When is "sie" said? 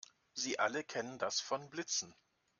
0.33-0.57